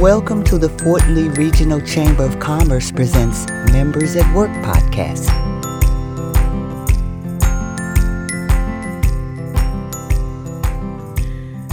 [0.00, 5.26] Welcome to the Fort Lee Regional Chamber of Commerce presents Members at Work podcast.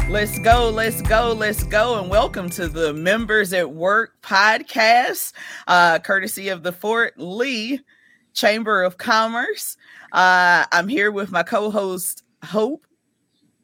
[0.10, 5.34] Let's go, let's go, let's go, and welcome to the Members at Work podcast,
[5.68, 7.80] uh, courtesy of the Fort Lee
[8.34, 9.78] Chamber of Commerce.
[10.12, 12.88] Uh, I'm here with my co host, Hope,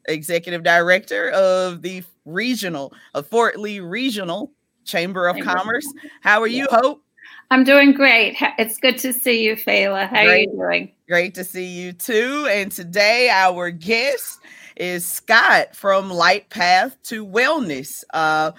[0.07, 4.51] Executive Director of the Regional, of Fort Lee Regional
[4.85, 5.87] Chamber of Commerce.
[6.21, 7.03] How are you, Hope?
[7.49, 8.37] I'm doing great.
[8.57, 10.07] It's good to see you, Fela.
[10.07, 10.29] How great.
[10.29, 10.91] are you doing?
[11.07, 12.47] Great to see you too.
[12.49, 14.39] And today, our guest
[14.77, 18.03] is Scott from Light Path to Wellness.
[18.13, 18.51] Uh,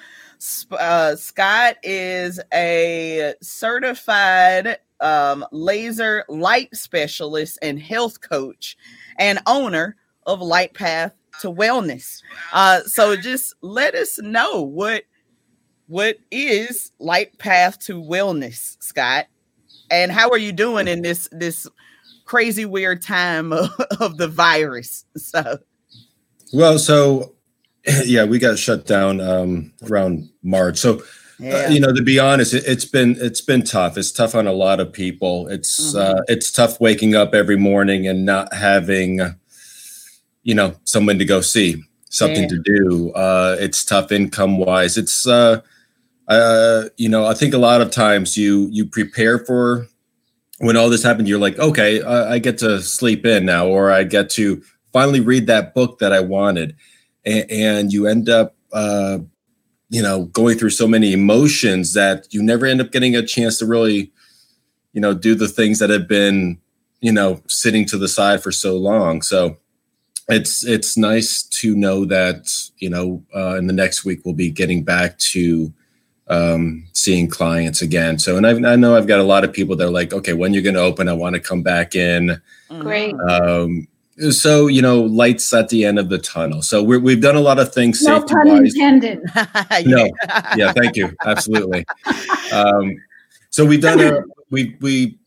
[0.72, 8.76] uh, Scott is a certified um, laser light specialist and health coach
[9.18, 12.22] and owner of Light Path to Wellness.
[12.52, 15.04] Uh, so just let us know what
[15.86, 19.26] what is Light Path to Wellness, Scott,
[19.90, 21.68] and how are you doing in this this
[22.24, 25.04] crazy weird time of, of the virus?
[25.16, 25.58] So,
[26.52, 27.34] well, so
[28.04, 30.78] yeah, we got shut down um, around March.
[30.78, 31.02] So
[31.42, 31.54] uh, yeah.
[31.54, 33.98] Uh, you know, to be honest, it, has been it's been tough.
[33.98, 35.48] It's tough on a lot of people.
[35.48, 36.18] It's mm-hmm.
[36.18, 39.20] uh, it's tough waking up every morning and not having,
[40.42, 42.48] you know, someone to go see, something yeah.
[42.48, 43.12] to do.
[43.12, 44.96] Uh, it's tough income wise.
[44.96, 45.60] It's uh,
[46.28, 49.86] uh, you know, I think a lot of times you you prepare for
[50.58, 51.28] when all this happened.
[51.28, 55.20] You're like, okay, I, I get to sleep in now, or I get to finally
[55.20, 56.76] read that book that I wanted,
[57.24, 58.54] and, and you end up.
[58.72, 59.18] Uh,
[59.92, 63.58] you know going through so many emotions that you never end up getting a chance
[63.58, 64.10] to really
[64.94, 66.58] you know do the things that have been
[67.02, 69.58] you know sitting to the side for so long so
[70.28, 74.50] it's it's nice to know that you know uh, in the next week we'll be
[74.50, 75.72] getting back to
[76.28, 78.18] um, seeing clients again.
[78.18, 80.32] So and I've, i know i've got a lot of people that are like okay
[80.32, 81.08] when you're going to open?
[81.08, 82.40] I want to come back in.
[82.68, 83.14] Great.
[83.28, 83.88] Um,
[84.30, 86.62] so you know lights at the end of the tunnel.
[86.62, 89.20] So we have done a lot of things no pun intended.
[89.86, 90.08] No.
[90.56, 91.14] Yeah thank you.
[91.24, 91.84] Absolutely.
[92.52, 92.96] Um,
[93.48, 94.20] so we've done a
[94.50, 95.18] we we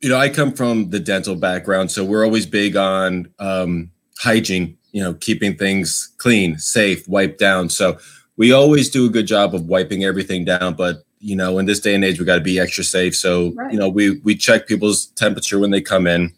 [0.00, 4.76] you know i come from the dental background so we're always big on um, hygiene
[4.92, 7.68] you know keeping things clean safe wiped down.
[7.68, 7.98] So
[8.36, 11.80] we always do a good job of wiping everything down but you know in this
[11.80, 13.16] day and age we got to be extra safe.
[13.16, 13.72] So right.
[13.72, 16.32] you know we we check people's temperature when they come in.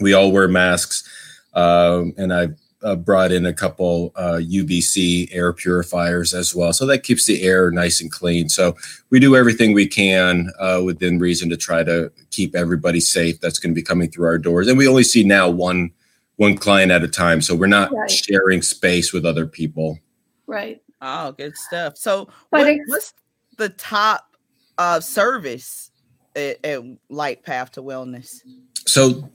[0.00, 1.08] We all wear masks,
[1.54, 2.48] um, and I
[2.82, 7.42] uh, brought in a couple uh, UVC air purifiers as well, so that keeps the
[7.42, 8.48] air nice and clean.
[8.48, 8.76] So
[9.10, 13.40] we do everything we can uh, within reason to try to keep everybody safe.
[13.40, 15.90] That's going to be coming through our doors, and we only see now one
[16.36, 18.10] one client at a time, so we're not right.
[18.10, 19.98] sharing space with other people.
[20.46, 20.80] Right.
[21.02, 21.96] Oh, good stuff.
[21.96, 23.12] So, what, what's
[23.56, 24.36] the top
[24.78, 25.90] uh, service
[26.34, 28.40] at, at Light Path to Wellness?
[28.86, 29.30] So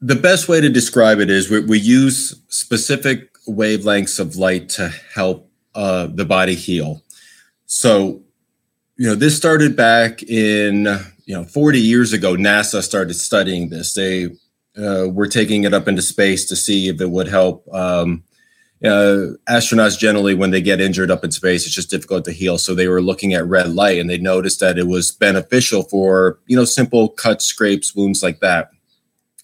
[0.00, 4.88] the best way to describe it is we, we use specific wavelengths of light to
[5.14, 7.02] help uh, the body heal.
[7.66, 8.22] So,
[8.96, 10.86] you know, this started back in,
[11.24, 12.34] you know, 40 years ago.
[12.34, 13.94] NASA started studying this.
[13.94, 14.26] They
[14.76, 17.66] uh, were taking it up into space to see if it would help.
[17.74, 18.24] Um,
[18.84, 22.58] uh, astronauts generally, when they get injured up in space, it's just difficult to heal.
[22.58, 26.38] So they were looking at red light, and they noticed that it was beneficial for
[26.46, 28.70] you know simple cuts, scrapes, wounds like that.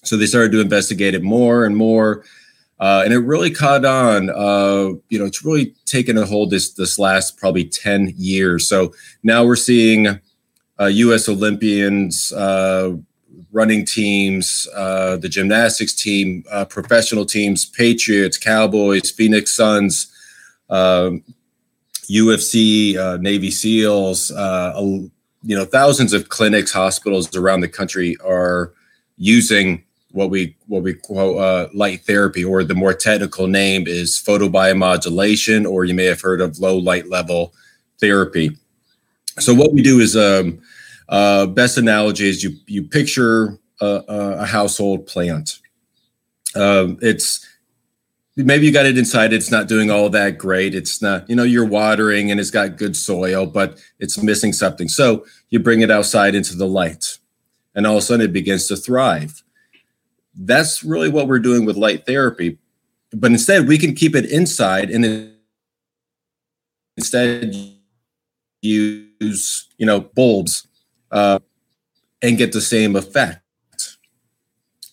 [0.05, 2.25] So they started to investigate it more and more.
[2.83, 4.29] Uh, and it really caught on.
[4.29, 8.67] Uh, you know, it's really taken a hold this this last probably ten years.
[8.69, 8.93] So
[9.23, 10.09] now we're seeing
[10.81, 11.29] uh, U.S.
[11.29, 12.97] Olympians, uh,
[13.53, 20.11] running teams, uh, the gymnastics team, uh, professional teams, Patriots, Cowboys, Phoenix Suns,
[20.69, 21.23] um,
[22.11, 24.31] UFC, Navy SEALs.
[25.45, 28.73] you know, thousands of clinics, hospitals around the country are
[29.19, 34.23] using what we what we call uh, light therapy, or the more technical name is
[34.27, 37.55] photobiomodulation, or you may have heard of low light level
[38.01, 38.57] therapy.
[39.39, 40.61] So what we do is um,
[41.09, 45.59] uh, best analogy is you you picture a, a household plant.
[46.55, 47.47] Um, it's
[48.37, 51.43] maybe you got it inside it's not doing all that great it's not you know
[51.43, 55.91] you're watering and it's got good soil but it's missing something so you bring it
[55.91, 57.19] outside into the light
[57.75, 59.43] and all of a sudden it begins to thrive
[60.35, 62.59] that's really what we're doing with light therapy.
[63.13, 65.33] But instead, we can keep it inside and
[66.97, 67.55] instead
[68.63, 70.67] use you know bulbs
[71.11, 71.39] uh,
[72.23, 73.41] and get the same effect.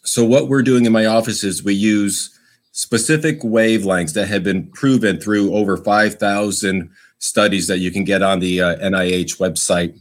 [0.03, 2.37] So what we're doing in my office is we use
[2.71, 6.89] specific wavelengths that have been proven through over 5,000
[7.19, 9.99] studies that you can get on the uh, NIH website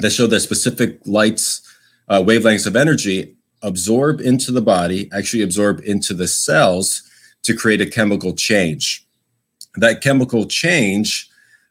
[0.00, 1.62] that show that specific lights,
[2.08, 3.33] uh, wavelengths of energy
[3.64, 7.02] absorb into the body, actually absorb into the cells
[7.42, 9.04] to create a chemical change.
[9.76, 11.28] That chemical change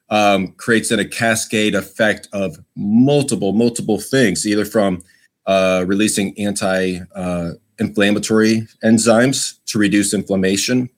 [0.10, 5.01] um, creates then a cascade effect of multiple, multiple things, either from
[5.45, 10.89] uh, releasing anti uh, inflammatory enzymes to reduce inflammation,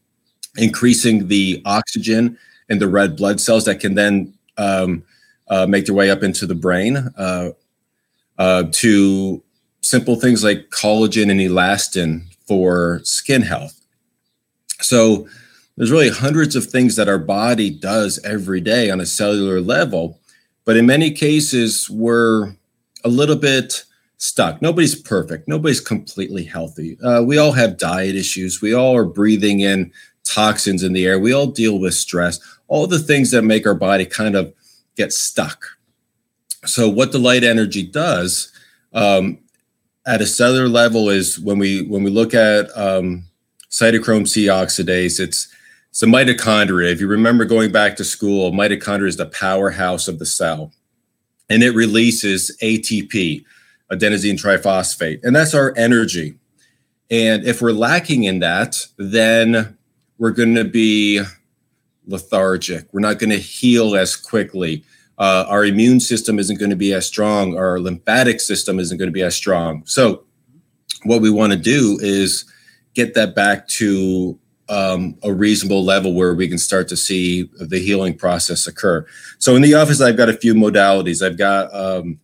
[0.57, 2.37] increasing the oxygen
[2.69, 5.03] in the red blood cells that can then um,
[5.49, 7.49] uh, make their way up into the brain, uh,
[8.37, 9.41] uh, to
[9.85, 13.79] simple things like collagen and elastin for skin health.
[14.81, 15.27] So
[15.77, 20.19] there's really hundreds of things that our body does every day on a cellular level,
[20.65, 22.55] but in many cases we're
[23.03, 23.83] a little bit
[24.17, 24.59] stuck.
[24.59, 25.47] Nobody's perfect.
[25.47, 26.97] Nobody's completely healthy.
[27.01, 28.61] Uh, we all have diet issues.
[28.61, 29.91] We all are breathing in
[30.23, 31.19] toxins in the air.
[31.19, 32.39] We all deal with stress.
[32.67, 34.51] All the things that make our body kind of
[34.95, 35.65] get stuck.
[36.65, 38.51] So, what the light energy does
[38.93, 39.37] um,
[40.05, 43.25] at a cellular level is when we when we look at um,
[43.69, 45.47] cytochrome C oxidase, it's
[45.89, 46.91] it's the mitochondria.
[46.91, 50.73] If you remember going back to school, mitochondria is the powerhouse of the cell,
[51.49, 53.43] and it releases ATP,
[53.91, 56.37] adenosine triphosphate, and that's our energy.
[57.09, 59.77] And if we're lacking in that, then
[60.17, 61.21] we're going to be
[62.07, 62.87] lethargic.
[62.91, 64.83] We're not going to heal as quickly.
[65.17, 67.57] Uh, our immune system isn't going to be as strong.
[67.57, 69.83] Our lymphatic system isn't going to be as strong.
[69.85, 70.23] So,
[71.03, 72.45] what we want to do is
[72.93, 77.79] get that back to um, a reasonable level where we can start to see the
[77.79, 79.05] healing process occur.
[79.39, 81.25] So, in the office, I've got a few modalities.
[81.25, 82.19] I've got um,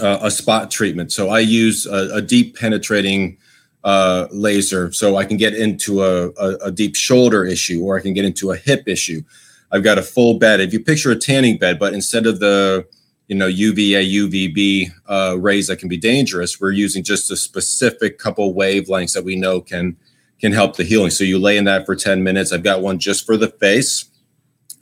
[0.00, 1.10] uh, a spot treatment.
[1.10, 3.38] So, I use a, a deep penetrating
[3.84, 8.02] uh, laser so I can get into a, a, a, deep shoulder issue or I
[8.02, 9.22] can get into a hip issue.
[9.70, 10.60] I've got a full bed.
[10.60, 12.86] If you picture a tanning bed, but instead of the
[13.26, 18.18] you know UVA, UVB uh, rays that can be dangerous, we're using just a specific
[18.18, 19.96] couple wavelengths that we know can
[20.40, 21.10] can help the healing.
[21.10, 22.52] So you lay in that for 10 minutes.
[22.52, 24.04] I've got one just for the face,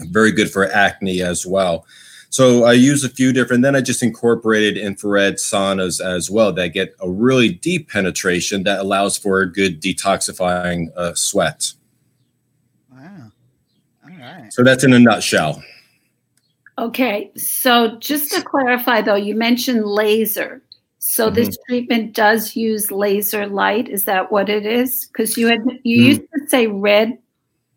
[0.00, 1.87] very good for acne as well.
[2.29, 6.75] So I use a few different, then I just incorporated infrared saunas as well that
[6.75, 11.73] get a really deep penetration that allows for a good detoxifying uh, sweat.
[14.18, 14.26] Wow.
[14.26, 14.52] All right.
[14.52, 15.62] So that's in a nutshell.
[16.78, 17.30] Okay.
[17.36, 20.62] So just to clarify though, you mentioned laser.
[20.98, 21.34] So mm-hmm.
[21.34, 23.88] this treatment does use laser light.
[23.88, 25.06] Is that what it is?
[25.06, 26.06] Because you had you mm-hmm.
[26.08, 27.18] used to say red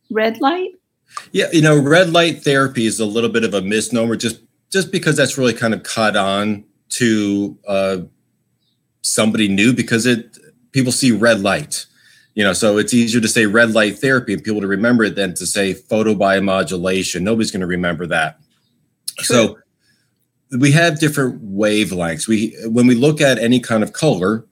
[0.10, 0.72] red light.
[1.32, 4.42] Yeah, you know, red light therapy is a little bit of a misnomer just
[4.72, 7.98] just because that's really kind of caught on to uh,
[9.02, 10.38] somebody new because it
[10.72, 11.86] people see red light
[12.40, 15.16] you know so it's easier to say red light therapy and people to remember it
[15.16, 17.20] than to say photobiomodulation.
[17.20, 18.40] Nobody's going to remember that.
[19.18, 19.60] So
[20.58, 22.30] we have different wavelengths.
[22.30, 24.46] We when we look at any kind of color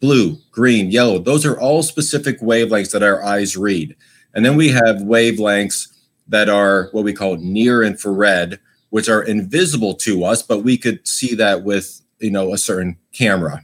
[0.00, 3.94] blue green yellow those are all specific wavelengths that our eyes read.
[4.32, 5.88] And then we have wavelengths
[6.28, 8.58] that are what we call near infrared
[8.88, 12.96] which are invisible to us, but we could see that with you know a certain
[13.12, 13.62] camera.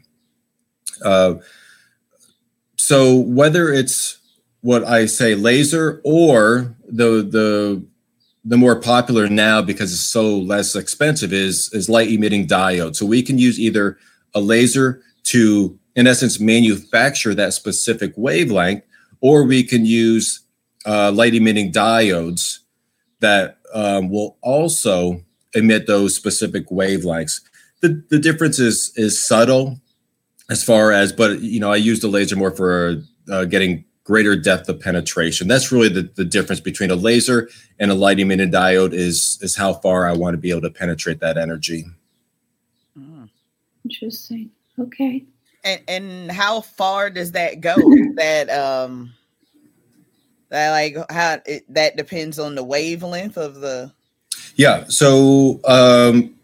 [1.02, 1.36] Uh,
[2.90, 4.18] so whether it's
[4.62, 7.86] what I say laser or the the
[8.44, 12.96] the more popular now because it's so less expensive is is light emitting diode.
[12.96, 13.96] So we can use either
[14.34, 18.82] a laser to in essence manufacture that specific wavelength,
[19.20, 20.40] or we can use
[20.84, 22.58] uh, light emitting diodes
[23.20, 25.22] that um, will also
[25.54, 27.40] emit those specific wavelengths.
[27.82, 29.80] The, the difference is is subtle
[30.50, 34.36] as far as, but you know, I use the laser more for uh, getting greater
[34.36, 35.48] depth of penetration.
[35.48, 39.56] That's really the, the difference between a laser and a light emitting diode is is
[39.56, 41.86] how far I want to be able to penetrate that energy.
[42.94, 43.24] Hmm.
[43.84, 44.50] Interesting.
[44.78, 45.24] Okay.
[45.64, 47.74] And and how far does that go?
[48.16, 49.14] that um
[50.50, 53.92] that like how it, that depends on the wavelength of the
[54.56, 54.84] yeah.
[54.88, 56.34] So um,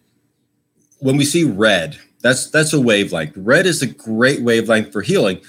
[1.01, 3.37] when we see red, that's that's a wavelength.
[3.37, 5.41] Red is a great wavelength for healing,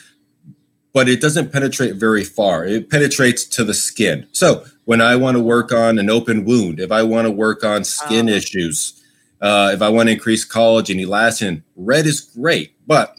[0.93, 2.65] but it doesn't penetrate very far.
[2.65, 4.27] It penetrates to the skin.
[4.31, 7.63] So when I want to work on an open wound, if I want to work
[7.63, 8.34] on skin oh.
[8.34, 9.03] issues,
[9.41, 12.74] uh, if I want to increase collagen, elastin, red is great.
[12.86, 13.17] But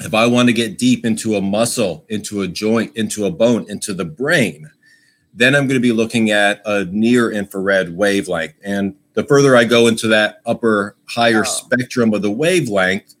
[0.00, 3.66] if I want to get deep into a muscle, into a joint, into a bone,
[3.68, 4.70] into the brain,
[5.32, 8.54] then I'm going to be looking at a near infrared wavelength.
[8.62, 11.44] And the further I go into that upper higher oh.
[11.44, 13.14] spectrum of the wavelength,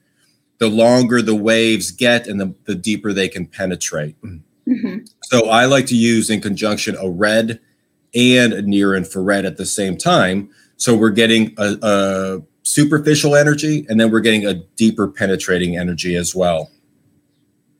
[0.58, 4.20] the longer the waves get and the, the deeper they can penetrate.
[4.22, 4.98] Mm-hmm.
[5.24, 7.60] So I like to use in conjunction a red
[8.14, 10.50] and a near infrared at the same time.
[10.76, 16.16] So we're getting a, a superficial energy and then we're getting a deeper penetrating energy
[16.16, 16.70] as well.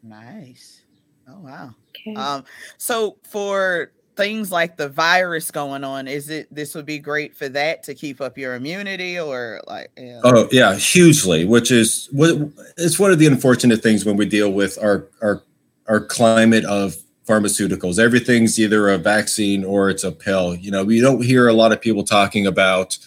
[0.02, 0.82] Nice.
[1.28, 1.74] Oh wow.
[1.90, 2.14] Okay.
[2.14, 2.44] Um,
[2.78, 7.48] so for things like the virus going on, is it this would be great for
[7.50, 9.90] that to keep up your immunity or like?
[9.96, 10.20] Know?
[10.24, 11.44] Oh yeah, hugely.
[11.44, 12.36] Which is what
[12.76, 15.42] it's one of the unfortunate things when we deal with our our
[15.88, 17.98] our climate of pharmaceuticals.
[17.98, 20.54] Everything's either a vaccine or it's a pill.
[20.54, 22.98] You know, we don't hear a lot of people talking about,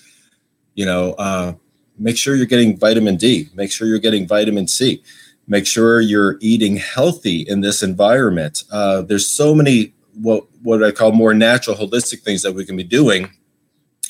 [0.74, 1.54] you know, uh,
[1.98, 5.04] make sure you're getting vitamin D, make sure you're getting vitamin C,
[5.48, 8.64] make sure you're eating healthy in this environment.
[8.72, 12.76] Uh, there's so many what what I call more natural, holistic things that we can
[12.76, 13.30] be doing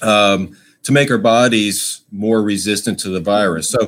[0.01, 3.69] um, to make our bodies more resistant to the virus.
[3.69, 3.87] So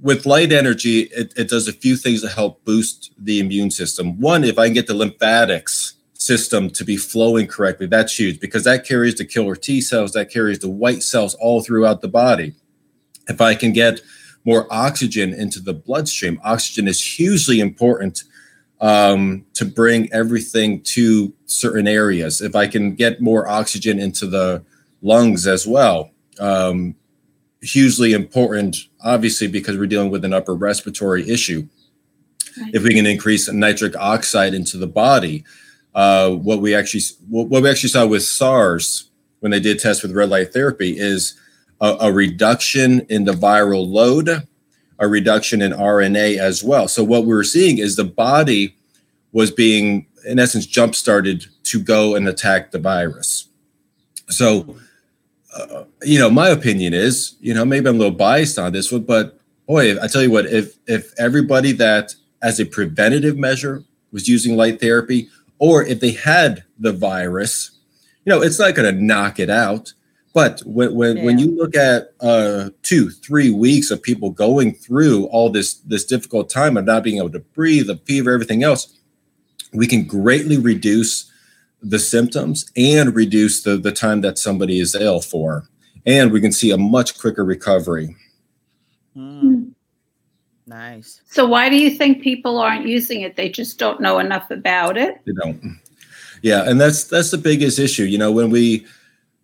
[0.00, 4.18] with light energy, it, it does a few things to help boost the immune system.
[4.20, 8.64] One, if I can get the lymphatics system to be flowing correctly, that's huge because
[8.64, 12.54] that carries the killer T cells, that carries the white cells all throughout the body.
[13.28, 14.00] If I can get
[14.44, 18.22] more oxygen into the bloodstream, oxygen is hugely important
[18.80, 22.40] um, to bring everything to certain areas.
[22.40, 24.64] If I can get more oxygen into the
[25.02, 26.94] lungs as well, um,
[27.60, 31.66] hugely important, obviously, because we're dealing with an upper respiratory issue.
[32.60, 32.74] Right.
[32.74, 35.44] If we can increase nitric oxide into the body,
[35.94, 40.12] uh, what we actually what we actually saw with SARS when they did tests with
[40.12, 41.34] red light therapy is
[41.80, 44.46] a, a reduction in the viral load,
[44.98, 46.88] a reduction in RNA as well.
[46.88, 48.76] So what we were seeing is the body
[49.32, 53.48] was being, in essence, jump started to go and attack the virus.
[54.28, 54.76] So
[55.54, 58.92] uh, you know, my opinion is, you know, maybe I'm a little biased on this
[58.92, 63.82] one, but boy, I tell you what, if if everybody that as a preventative measure
[64.12, 65.28] was using light therapy,
[65.58, 67.72] or if they had the virus,
[68.24, 69.92] you know, it's not going to knock it out.
[70.38, 71.24] But when when, yeah.
[71.24, 76.04] when you look at uh, two, three weeks of people going through all this this
[76.04, 78.96] difficult time of not being able to breathe, the fever, everything else,
[79.72, 81.28] we can greatly reduce
[81.82, 85.64] the symptoms and reduce the, the time that somebody is ill for.
[86.06, 88.14] And we can see a much quicker recovery.
[89.16, 89.72] Mm.
[90.68, 91.20] Nice.
[91.26, 93.34] So, why do you think people aren't using it?
[93.34, 95.20] They just don't know enough about it.
[95.26, 95.80] They don't.
[96.42, 98.04] Yeah, and that's that's the biggest issue.
[98.04, 98.86] You know, when we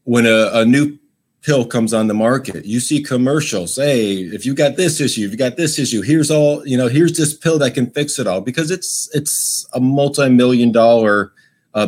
[0.05, 0.99] when a, a new
[1.43, 3.77] pill comes on the market, you see commercials.
[3.77, 6.89] Hey, if you got this issue, if you got this issue, here's all you know.
[6.89, 11.33] Here's this pill that can fix it all because it's it's a multi-million dollar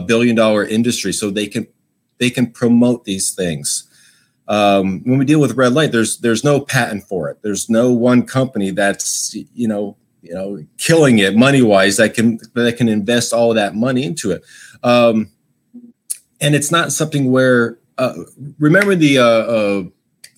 [0.07, 1.67] billion dollar industry so they can
[2.19, 3.89] they can promote these things
[4.49, 7.93] um, when we deal with red light there's there's no patent for it there's no
[7.93, 12.89] one company that's you know you know killing it money wise that can that can
[12.89, 14.43] invest all that money into it
[14.83, 15.31] um,
[16.41, 18.15] and it's not something where uh,
[18.59, 19.83] remember the uh, uh,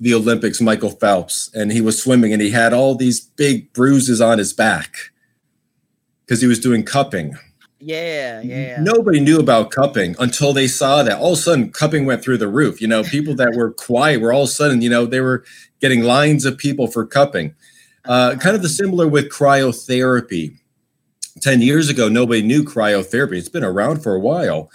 [0.00, 4.20] the olympics michael phelps and he was swimming and he had all these big bruises
[4.20, 4.96] on his back
[6.24, 7.36] because he was doing cupping
[7.80, 8.80] yeah, yeah.
[8.80, 11.18] Nobody knew about cupping until they saw that.
[11.18, 12.80] All of a sudden, cupping went through the roof.
[12.80, 15.44] You know, people that were quiet were all of a sudden, you know, they were
[15.80, 17.54] getting lines of people for cupping.
[18.04, 20.56] Uh, kind of the similar with cryotherapy.
[21.40, 23.34] 10 years ago, nobody knew cryotherapy.
[23.34, 24.70] It's been around for a while.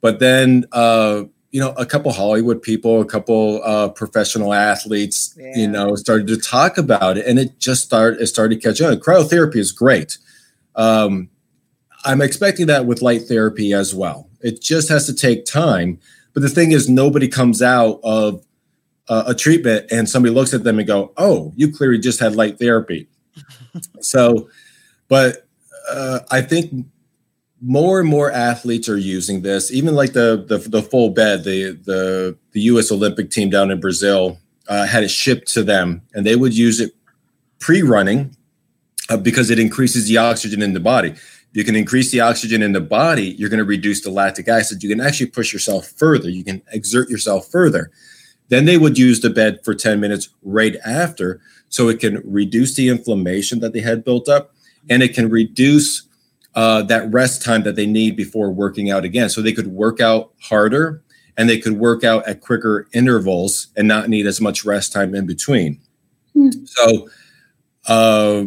[0.00, 1.24] But then, uh,
[1.56, 5.52] you know, a couple Hollywood people, a couple uh, professional athletes, yeah.
[5.56, 8.20] you know, started to talk about it, and it just started.
[8.20, 8.96] It started catching on.
[8.96, 10.18] Cryotherapy is great.
[10.74, 11.30] Um,
[12.04, 14.28] I'm expecting that with light therapy as well.
[14.42, 15.98] It just has to take time.
[16.34, 18.44] But the thing is, nobody comes out of
[19.08, 22.36] uh, a treatment and somebody looks at them and go, "Oh, you clearly just had
[22.36, 23.08] light therapy."
[24.02, 24.50] so,
[25.08, 25.48] but
[25.90, 26.84] uh, I think
[27.62, 29.70] more and more athletes are using this.
[29.72, 32.90] Even like the the, the full bed, the the the U.S.
[32.92, 36.80] Olympic team down in Brazil uh, had it shipped to them, and they would use
[36.80, 36.92] it
[37.58, 38.36] pre-running
[39.08, 41.14] uh, because it increases the oxygen in the body
[41.56, 44.82] you can increase the oxygen in the body, you're going to reduce the lactic acid.
[44.82, 46.28] You can actually push yourself further.
[46.28, 47.90] You can exert yourself further.
[48.48, 52.74] Then they would use the bed for 10 minutes right after so it can reduce
[52.74, 54.52] the inflammation that they had built up
[54.90, 56.05] and it can reduce
[56.56, 59.28] uh, that rest time that they need before working out again.
[59.28, 61.02] So they could work out harder
[61.36, 65.14] and they could work out at quicker intervals and not need as much rest time
[65.14, 65.78] in between.
[66.34, 66.66] Mm.
[66.66, 67.08] So,
[67.86, 68.46] uh,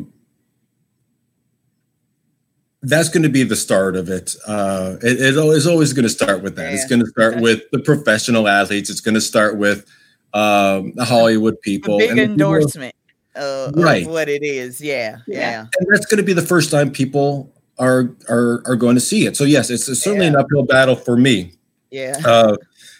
[2.81, 4.35] that's going to be the start of it.
[4.47, 6.69] Uh, it, it it's always going to start with that.
[6.69, 6.75] Yeah.
[6.75, 8.89] It's going to start with the professional athletes.
[8.89, 9.85] It's going to start with
[10.33, 11.95] um, the Hollywood people.
[11.95, 12.95] A big endorsement
[13.35, 14.03] people, of, right.
[14.03, 14.79] Of what it is.
[14.79, 15.65] Yeah, yeah.
[15.77, 19.25] And that's going to be the first time people are are are going to see
[19.25, 19.35] it.
[19.35, 20.33] So yes, it's, it's certainly yeah.
[20.33, 21.53] an uphill battle for me.
[21.89, 22.21] Yeah.
[22.23, 22.57] Uh,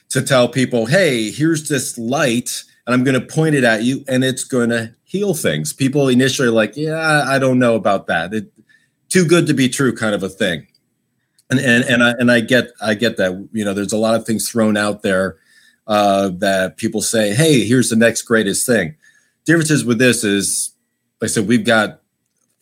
[0.09, 4.03] to tell people, hey, here's this light, and I'm going to point it at you,
[4.07, 5.71] and it's going to heal things.
[5.71, 8.33] People initially like, yeah, I don't know about that.
[8.33, 8.51] It,
[9.09, 10.67] too good to be true, kind of a thing.
[11.51, 13.50] And and and I and I get I get that.
[13.51, 15.38] You know, there's a lot of things thrown out there
[15.88, 18.95] uh, that people say, hey, here's the next greatest thing.
[19.45, 20.71] Differences with this is,
[21.19, 22.01] like I said, we've got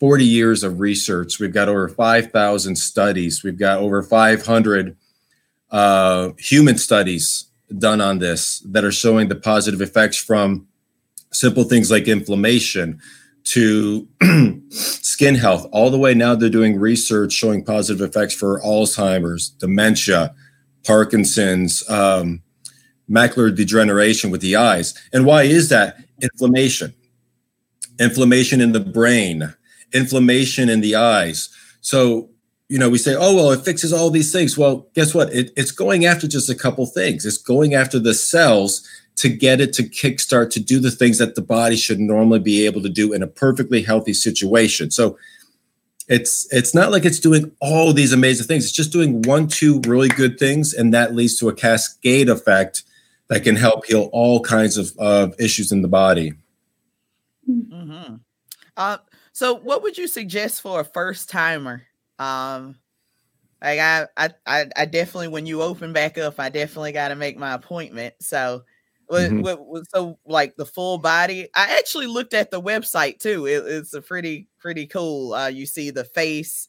[0.00, 1.38] 40 years of research.
[1.38, 3.42] We've got over 5,000 studies.
[3.42, 4.96] We've got over 500
[5.70, 10.66] uh, human studies done on this that are showing the positive effects from
[11.32, 13.00] simple things like inflammation
[13.44, 14.06] to
[14.70, 20.34] skin health, all the way now they're doing research showing positive effects for Alzheimer's, dementia,
[20.86, 22.42] Parkinson's, um,
[23.10, 24.94] macular degeneration with the eyes.
[25.12, 25.96] And why is that?
[26.20, 26.94] Inflammation.
[27.98, 29.54] Inflammation in the brain,
[29.92, 31.48] inflammation in the eyes.
[31.80, 32.30] So,
[32.68, 34.58] you know, we say, oh, well, it fixes all these things.
[34.58, 35.32] Well, guess what?
[35.32, 37.24] It, it's going after just a couple things.
[37.24, 41.34] It's going after the cells to get it to kickstart to do the things that
[41.34, 44.90] the body should normally be able to do in a perfectly healthy situation.
[44.90, 45.18] So
[46.08, 48.64] it's it's not like it's doing all these amazing things.
[48.64, 52.82] It's just doing one, two really good things, and that leads to a cascade effect
[53.28, 56.32] that can help heal all kinds of, of issues in the body.
[57.48, 58.14] Mm-hmm.
[58.76, 58.98] Uh,
[59.38, 61.84] so, what would you suggest for a first timer?
[62.18, 62.74] Um,
[63.62, 67.14] like I, I, I, I definitely when you open back up, I definitely got to
[67.14, 68.14] make my appointment.
[68.18, 68.64] So,
[69.08, 69.42] mm-hmm.
[69.42, 71.46] what, what, so like the full body.
[71.54, 73.46] I actually looked at the website too.
[73.46, 75.34] It, it's a pretty pretty cool.
[75.34, 76.66] Uh, you see the face,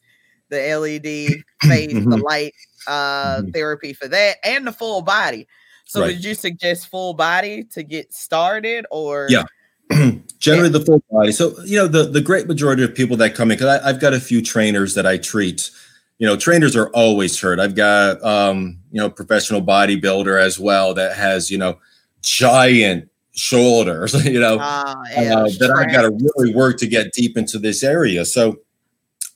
[0.50, 2.08] the LED face, mm-hmm.
[2.08, 2.54] the light
[2.86, 3.50] uh, mm-hmm.
[3.50, 5.48] therapy for that, and the full body.
[5.86, 6.14] So right.
[6.14, 9.46] would you suggest full body to get started or yeah
[10.40, 11.32] generally the full body.
[11.32, 14.14] So you know the the great majority of people that come in because i've got
[14.14, 15.72] a few trainers that i treat.
[16.18, 17.60] You know trainers are always hurt.
[17.60, 21.80] I've got um you know professional bodybuilder as well that has you know
[22.22, 27.38] giant shoulders you know yeah, uh, that i've got to really work to get deep
[27.38, 28.26] into this area.
[28.26, 28.60] So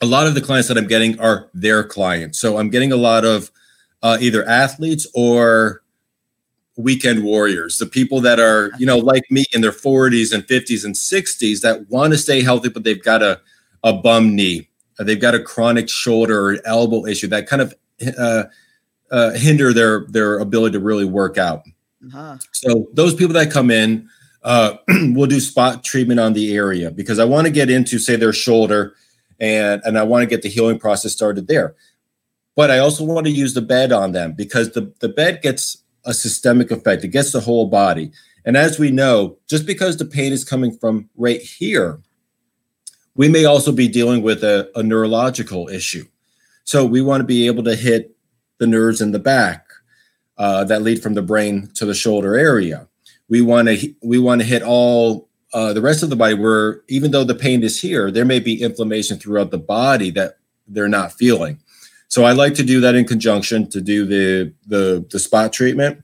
[0.01, 2.39] a lot of the clients that i'm getting are their clients.
[2.39, 3.51] So i'm getting a lot of
[4.01, 5.82] uh, either athletes or
[6.75, 10.83] weekend warriors, the people that are, you know, like me in their 40s and 50s
[10.83, 13.39] and 60s that want to stay healthy, but they've got a,
[13.83, 17.75] a bum knee, they've got a chronic shoulder or elbow issue that kind of
[18.17, 18.43] uh,
[19.11, 21.63] uh, hinder their their ability to really work out.
[22.07, 22.37] Uh-huh.
[22.51, 24.09] So those people that come in,
[24.43, 28.15] uh, we'll do spot treatment on the area because I want to get into, say,
[28.15, 28.95] their shoulder,
[29.39, 31.75] and and I want to get the healing process started there.
[32.55, 35.82] But I also want to use the bed on them because the the bed gets
[36.05, 37.03] a systemic effect.
[37.03, 38.11] It gets the whole body.
[38.45, 42.01] And as we know, just because the pain is coming from right here,
[43.15, 46.05] we may also be dealing with a, a neurological issue.
[46.63, 48.15] So we want to be able to hit
[48.57, 49.65] the nerves in the back
[50.37, 52.87] uh, that lead from the brain to the shoulder area.
[53.29, 56.81] We want to we want to hit all uh, the rest of the body where
[56.87, 60.37] even though the pain is here, there may be inflammation throughout the body that
[60.67, 61.59] they're not feeling.
[62.13, 66.03] So I like to do that in conjunction to do the the the spot treatment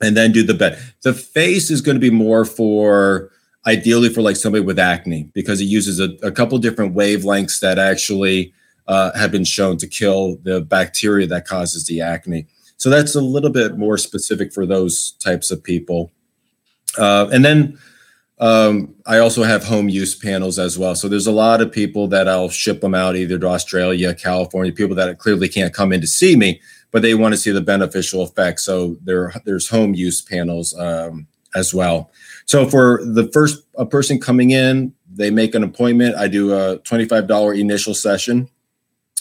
[0.00, 0.82] and then do the bed.
[1.02, 3.30] The face is going to be more for
[3.66, 7.78] ideally for like somebody with acne because it uses a, a couple different wavelengths that
[7.78, 8.54] actually
[8.88, 12.46] uh, have been shown to kill the bacteria that causes the acne.
[12.78, 16.10] So that's a little bit more specific for those types of people.
[16.96, 17.78] Uh, and then
[18.40, 20.94] um, I also have home use panels as well.
[20.94, 24.72] So there's a lot of people that I'll ship them out either to Australia, California,
[24.72, 27.60] people that clearly can't come in to see me, but they want to see the
[27.60, 28.64] beneficial effects.
[28.64, 32.10] So there, there's home use panels um, as well.
[32.46, 36.16] So for the first a person coming in, they make an appointment.
[36.16, 38.48] I do a $25 initial session,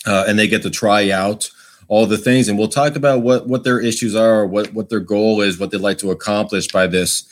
[0.08, 1.49] uh, and they get to try out
[1.88, 5.02] all the things, and we'll talk about what what their issues are, what what their
[5.02, 7.30] goal is, what they'd like to accomplish by this.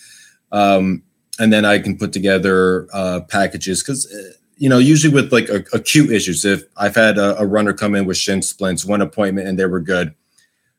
[0.52, 1.04] Um,
[1.39, 5.50] and then I can put together uh, packages because uh, you know usually with like
[5.50, 6.46] a, acute issues.
[6.46, 9.65] If I've had a, a, runner come in with shin splints, one appointment and they
[9.65, 10.13] were good.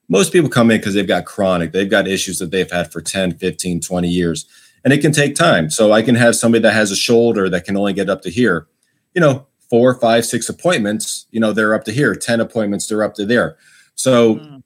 [0.09, 3.01] Most people come in because they've got chronic, they've got issues that they've had for
[3.01, 4.47] 10, 15, 20 years,
[4.85, 5.71] and it can take time.
[5.71, 8.31] So I can have somebody that has a shoulder that can only get up to
[8.31, 8.67] here.
[9.15, 11.27] You know, four, five, six appointments.
[11.31, 12.15] You know, they're up to here.
[12.15, 13.57] Ten appointments, they're up to there.
[13.95, 14.37] So.
[14.37, 14.63] Mm.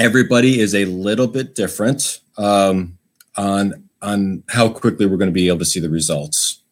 [0.00, 2.96] Everybody is a little bit different um,
[3.36, 6.62] on on how quickly we're going to be able to see the results.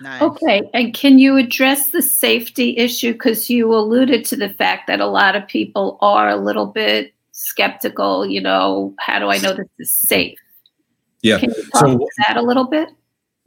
[0.00, 0.22] Nice.
[0.22, 3.12] Okay, and can you address the safety issue?
[3.12, 7.12] Because you alluded to the fact that a lot of people are a little bit
[7.32, 8.24] skeptical.
[8.24, 10.38] You know, how do I know this is safe?
[11.22, 11.38] Yeah.
[11.38, 12.90] Can you talk so, that a little bit?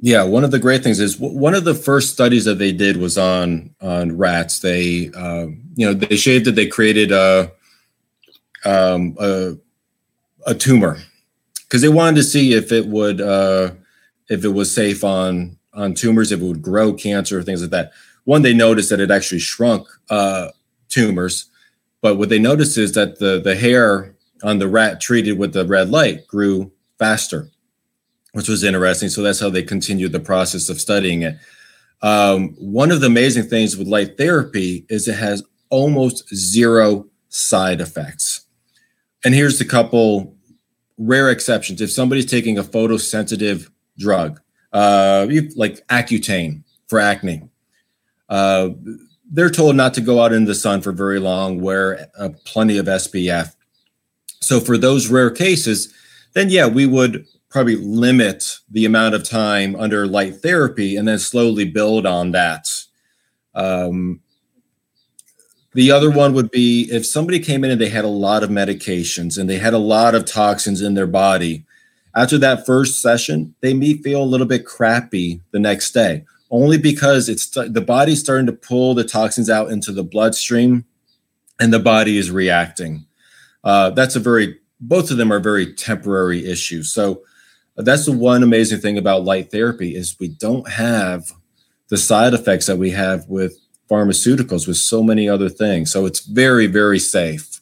[0.04, 2.98] Yeah, one of the great things is one of the first studies that they did
[2.98, 4.60] was on on rats.
[4.60, 6.56] They, uh, you know, they shaved it.
[6.56, 7.52] They created a
[8.66, 9.54] um, a,
[10.48, 10.98] a tumor
[11.72, 13.72] because they wanted to see if it would uh,
[14.30, 17.94] if it was safe on on tumors, if it would grow cancer, things like that.
[18.26, 20.50] One, they noticed that it actually shrunk uh,
[20.90, 21.46] tumors,
[22.02, 25.66] but what they noticed is that the the hair on the rat treated with the
[25.66, 27.48] red light grew faster
[28.34, 29.10] which was interesting.
[29.10, 31.38] So that's how they continued the process of studying it.
[32.02, 37.82] Um, one of the amazing things with light therapy is it has almost zero side
[37.82, 38.46] effects.
[39.24, 40.36] And here's a couple
[41.02, 41.82] rare exceptions.
[41.82, 44.40] If somebody's taking a photosensitive drug,
[44.72, 47.44] uh, like Accutane for acne,
[48.30, 48.70] uh,
[49.32, 52.78] they're told not to go out in the sun for very long, wear uh, plenty
[52.78, 53.56] of SPF.
[54.42, 55.94] So for those rare cases,
[56.34, 61.20] then yeah, we would probably limit the amount of time under light therapy and then
[61.20, 62.68] slowly build on that.
[63.54, 64.22] Um,
[65.74, 68.50] the other one would be if somebody came in and they had a lot of
[68.50, 71.66] medications and they had a lot of toxins in their body.
[72.14, 76.78] After that first session, they may feel a little bit crappy the next day, only
[76.78, 80.84] because it's the body's starting to pull the toxins out into the bloodstream,
[81.60, 83.06] and the body is reacting.
[83.64, 86.92] Uh, that's a very both of them are very temporary issues.
[86.92, 87.22] So
[87.78, 91.32] that's the one amazing thing about light therapy is we don't have
[91.90, 93.58] the side effects that we have with
[93.92, 95.92] pharmaceuticals with so many other things.
[95.92, 97.60] So it's very, very safe.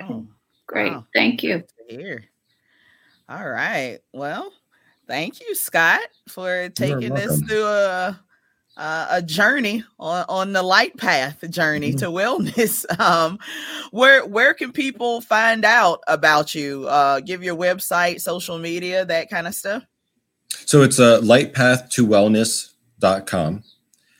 [0.00, 0.26] Oh,
[0.66, 0.90] great.
[0.92, 1.06] Wow.
[1.14, 1.62] Thank you.
[1.88, 2.24] Here.
[3.28, 4.00] All right.
[4.12, 4.52] Well,
[5.06, 8.20] thank you, Scott, for taking us through a
[8.76, 11.98] uh, a journey on, on the light path journey mm-hmm.
[11.98, 12.84] to wellness.
[12.98, 13.38] Um,
[13.90, 16.88] where where can people find out about you?
[16.88, 19.84] Uh, give your website, social media, that kind of stuff.
[20.48, 23.62] So it's a uh, lightpath2wellness.com.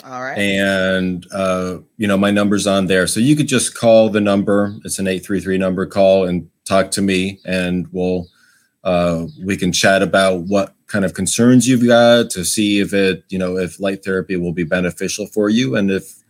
[0.07, 0.39] All right.
[0.39, 3.07] And, uh, you know, my number's on there.
[3.09, 4.77] So you could just call the number.
[4.85, 8.29] It's an 833 number call and talk to me and we'll,
[8.85, 13.25] uh, we can chat about what kind of concerns you've got to see if it,
[13.29, 16.23] you know, if light therapy will be beneficial for you, and if,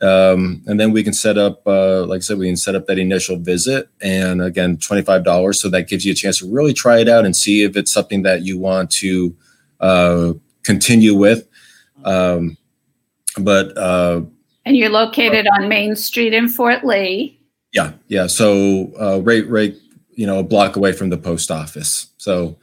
[0.00, 2.86] um, and then we can set up, uh, like I said, we can set up
[2.86, 6.50] that initial visit, and again, twenty five dollars, so that gives you a chance to
[6.50, 9.36] really try it out and see if it's something that you want to
[9.80, 11.46] uh, continue with.
[12.04, 12.56] Um,
[13.38, 14.22] but uh,
[14.64, 17.40] and you're located on Main Street in Fort Lee.
[17.72, 18.26] Yeah, yeah.
[18.26, 19.74] So uh, right, right,
[20.14, 22.08] you know, a block away from the post office.
[22.18, 22.56] So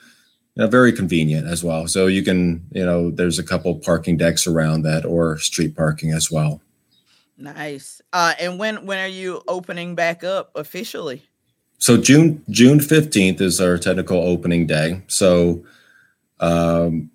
[0.58, 1.88] you know, very convenient as well.
[1.88, 6.12] So you can, you know, there's a couple parking decks around that or street parking
[6.12, 6.62] as well.
[7.38, 8.01] Nice.
[8.12, 11.21] Uh, and when when are you opening back up officially?
[11.77, 15.03] So June June fifteenth is our technical opening day.
[15.08, 15.63] So,
[16.39, 17.12] um,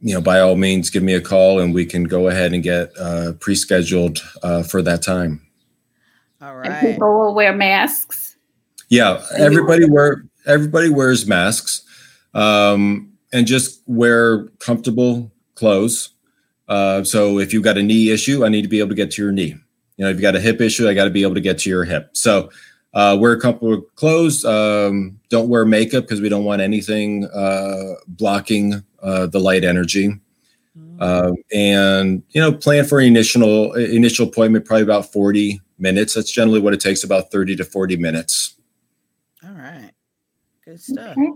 [0.00, 2.62] you know, by all means, give me a call and we can go ahead and
[2.62, 5.46] get uh, pre-scheduled uh, for that time.
[6.40, 6.70] All right.
[6.70, 8.36] And people will wear masks.
[8.88, 11.82] Yeah, everybody wear everybody wears masks
[12.34, 16.10] um, and just wear comfortable clothes.
[16.68, 19.12] Uh, so if you've got a knee issue, I need to be able to get
[19.12, 19.54] to your knee.
[19.96, 21.58] You know, if you've got a hip issue, I got to be able to get
[21.58, 22.10] to your hip.
[22.14, 22.50] So
[22.94, 24.44] uh, wear comfortable clothes.
[24.44, 30.12] Um, don't wear makeup because we don't want anything uh, blocking uh, the light energy.
[30.98, 36.14] Uh, and you know, plan for an initial initial appointment, probably about forty minutes.
[36.14, 38.56] That's generally what it takes, about thirty to forty minutes.
[39.42, 39.90] All right,
[40.64, 41.16] good stuff.
[41.16, 41.30] Okay.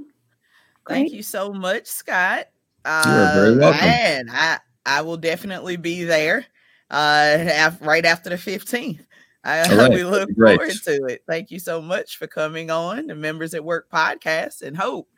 [0.86, 2.48] Thank you so much, Scott.
[2.84, 3.80] Uh, You're very welcome.
[3.80, 6.44] And I, I will definitely be there
[6.90, 9.00] uh, right after the 15th.
[9.44, 9.90] I, right.
[9.90, 10.58] we look Great.
[10.58, 11.22] forward to it.
[11.26, 15.08] Thank you so much for coming on the Members at Work podcast and Hope.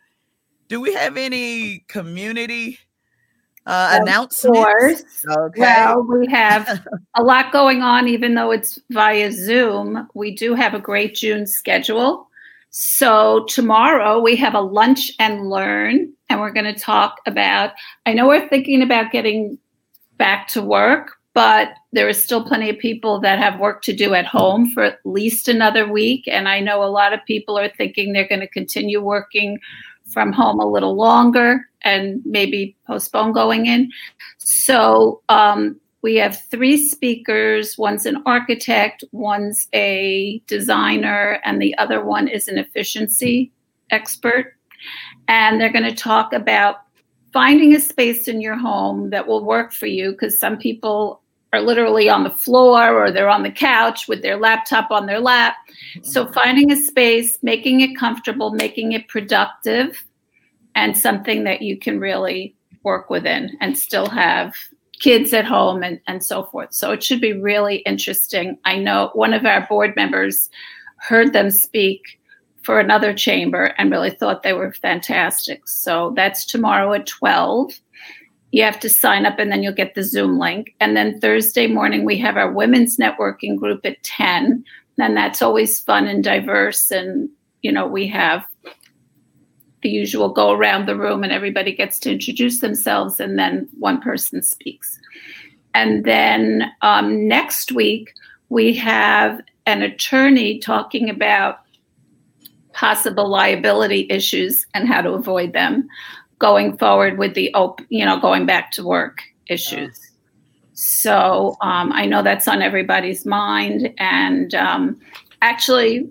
[0.68, 2.78] Do we have any community
[3.66, 5.24] uh, announcements?
[5.28, 5.60] Okay.
[5.60, 10.08] Well, we have a lot going on, even though it's via Zoom.
[10.14, 12.28] We do have a great June schedule.
[12.70, 17.72] So tomorrow we have a lunch and learn, and we're going to talk about.
[18.04, 19.58] I know we're thinking about getting
[20.18, 24.14] back to work, but there is still plenty of people that have work to do
[24.14, 26.26] at home for at least another week.
[26.26, 29.58] And I know a lot of people are thinking they're going to continue working
[30.12, 33.90] from home a little longer and maybe postpone going in.
[34.38, 42.04] So um, we have three speakers one's an architect, one's a designer, and the other
[42.04, 43.52] one is an efficiency
[43.90, 44.54] expert.
[45.28, 46.76] And they're going to talk about
[47.32, 51.60] finding a space in your home that will work for you because some people are
[51.60, 55.54] literally on the floor or they're on the couch with their laptop on their lap.
[56.02, 56.34] So, mm-hmm.
[56.34, 60.04] finding a space, making it comfortable, making it productive,
[60.74, 64.54] and something that you can really work within and still have
[65.00, 66.72] kids at home and, and so forth.
[66.72, 68.58] So it should be really interesting.
[68.64, 70.48] I know one of our board members
[70.98, 72.18] heard them speak
[72.62, 75.68] for another chamber and really thought they were fantastic.
[75.68, 77.72] So that's tomorrow at 12.
[78.56, 80.74] You have to sign up and then you'll get the Zoom link.
[80.80, 84.64] And then Thursday morning, we have our women's networking group at 10.
[84.98, 86.90] And that's always fun and diverse.
[86.90, 87.28] And,
[87.60, 88.46] you know, we have
[89.82, 94.00] the usual go around the room and everybody gets to introduce themselves and then one
[94.00, 94.98] person speaks.
[95.74, 98.14] And then um, next week,
[98.48, 101.58] we have an attorney talking about
[102.72, 105.86] possible liability issues and how to avoid them
[106.38, 110.10] going forward with the op- you know going back to work issues
[110.74, 114.98] so um, i know that's on everybody's mind and um,
[115.42, 116.08] actually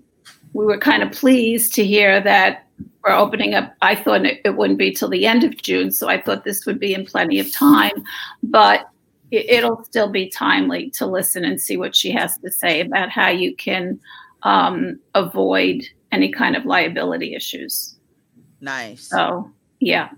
[0.54, 2.68] we were kind of pleased to hear that
[3.04, 6.08] we're opening up i thought it, it wouldn't be till the end of june so
[6.10, 8.04] i thought this would be in plenty of time
[8.42, 8.90] but
[9.32, 13.10] it, it'll still be timely to listen and see what she has to say about
[13.10, 14.00] how you can
[14.44, 17.98] um, avoid any kind of liability issues.
[18.62, 19.10] Nice.
[19.10, 20.10] So, yeah,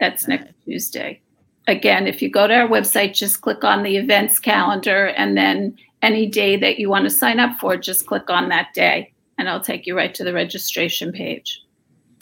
[0.00, 1.20] that's next Tuesday.
[1.66, 5.76] Again, if you go to our website, just click on the events calendar and then
[6.02, 9.48] any day that you want to sign up for, just click on that day and
[9.48, 11.62] I'll take you right to the registration page.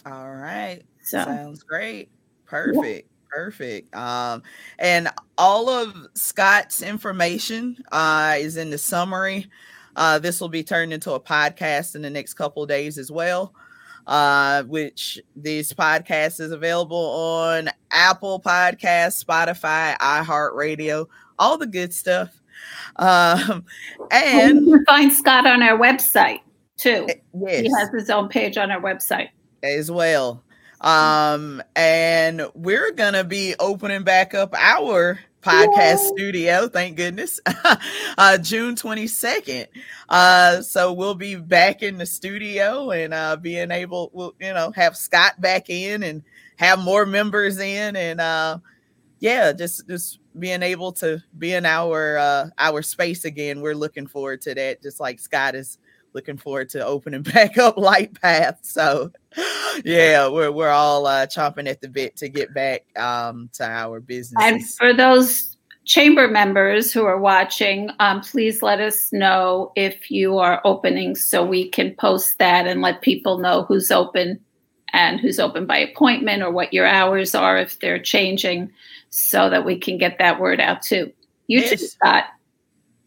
[0.07, 0.83] All right.
[1.03, 2.09] So, Sounds great.
[2.47, 3.09] Perfect.
[3.09, 3.37] Yeah.
[3.37, 3.97] Perfect.
[3.97, 4.43] Um,
[4.79, 9.47] and all of Scott's information uh, is in the summary
[9.97, 13.55] uh, this will be turned into a podcast in the next couple days as well.
[14.07, 21.07] Uh, which this podcast is available on Apple Podcast, Spotify, iHeartRadio,
[21.39, 22.41] all the good stuff.
[22.97, 23.65] Um,
[24.11, 26.41] and you can find Scott on our website
[26.77, 27.07] too.
[27.33, 27.63] Yes.
[27.63, 29.29] He has his own page on our website
[29.63, 30.43] as well.
[30.81, 36.69] Um, and we're gonna be opening back up our podcast studio.
[36.69, 37.41] Thank goodness.
[38.19, 39.67] uh, June 22nd.
[40.09, 44.71] Uh, so we'll be back in the studio and uh, being able, we'll, you know,
[44.73, 46.23] have Scott back in and
[46.57, 48.59] have more members in and uh,
[49.19, 53.61] yeah, just just being able to be in our uh, our space again.
[53.61, 54.83] We're looking forward to that.
[54.83, 55.79] Just like Scott is
[56.15, 58.61] looking forward to opening back up Light Path.
[58.63, 59.11] So,
[59.85, 64.01] yeah, we're we're all uh, chomping at the bit to get back um, to our
[64.01, 64.43] business.
[64.43, 70.39] And for those chamber members who are watching, um, please let us know if you
[70.39, 74.39] are opening so we can post that and let people know who's open
[74.93, 78.71] and who's open by appointment or what your hours are if they're changing
[79.11, 81.13] so that we can get that word out too.
[81.49, 81.71] You yes.
[81.71, 82.25] too, Scott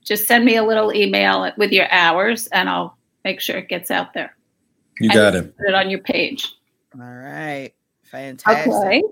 [0.06, 3.92] just send me a little email with your hours and I'll make sure it gets
[3.92, 4.36] out there.
[5.00, 5.58] You got it.
[5.58, 6.54] Put it on your page.
[6.94, 7.72] All right.
[8.04, 8.72] Fantastic.
[8.72, 9.04] Okay.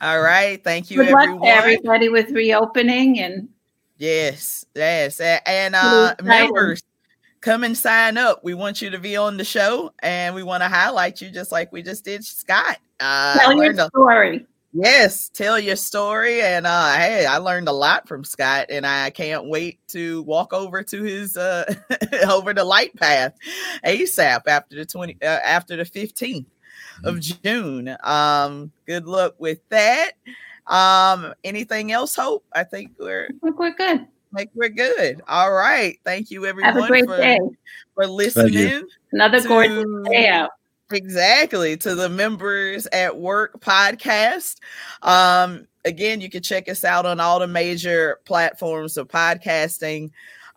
[0.00, 0.62] All right.
[0.62, 1.48] Thank you, Good everyone.
[1.48, 3.48] everybody with reopening and
[3.96, 5.20] yes, yes.
[5.20, 6.82] And uh members,
[7.40, 8.44] come and sign up.
[8.44, 11.50] We want you to be on the show and we want to highlight you just
[11.50, 12.78] like we just did Scott.
[13.00, 14.46] Uh, Tell your story.
[14.78, 16.42] Yes, tell your story.
[16.42, 20.52] And uh hey, I learned a lot from Scott and I can't wait to walk
[20.52, 21.64] over to his uh
[22.28, 23.34] over the light path
[23.86, 26.44] ASAP after the 20 uh, after the 15th
[27.04, 27.42] of mm-hmm.
[27.42, 27.96] June.
[28.02, 30.12] Um good luck with that.
[30.66, 32.44] Um anything else, Hope?
[32.52, 34.06] I think we're I think we're good.
[34.32, 35.22] Like we're good.
[35.26, 35.98] All right.
[36.04, 37.38] Thank you everyone for,
[37.94, 38.82] for listening.
[39.10, 40.50] Another to, gorgeous day out.
[40.92, 41.76] Exactly.
[41.78, 44.56] To the members at work podcast.
[45.02, 50.10] Um, again, you can check us out on all the major platforms of podcasting.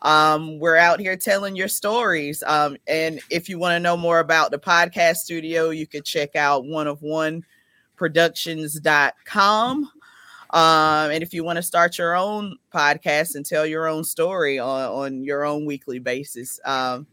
[0.04, 2.44] Um, we're out here telling your stories.
[2.46, 6.36] Um, and if you want to know more about the podcast studio, you could check
[6.36, 7.44] out one of one
[7.96, 9.92] productions.com.
[10.52, 14.58] Um, and if you want to start your own podcast and tell your own story
[14.58, 17.08] on, on your own weekly basis, um,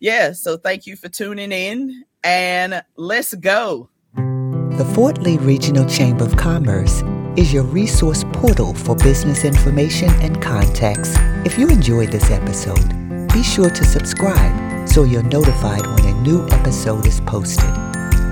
[0.00, 3.88] yeah, so thank you for tuning in and let's go.
[4.16, 7.02] The Fort Lee Regional Chamber of Commerce
[7.36, 11.14] is your resource portal for business information and contacts.
[11.46, 12.88] If you enjoyed this episode,
[13.32, 17.64] be sure to subscribe so you're notified when a new episode is posted.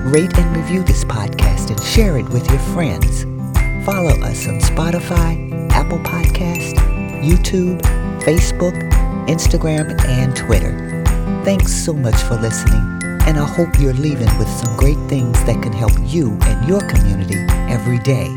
[0.05, 3.23] Rate and review this podcast and share it with your friends.
[3.85, 6.75] Follow us on Spotify, Apple Podcast,
[7.23, 7.81] YouTube,
[8.21, 8.73] Facebook,
[9.27, 11.03] Instagram, and Twitter.
[11.43, 15.61] Thanks so much for listening, and I hope you're leaving with some great things that
[15.63, 17.39] can help you and your community
[17.71, 18.27] every day.